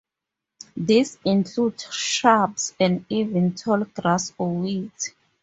[0.75, 5.11] This includes shrubs and even tall grass or weeds.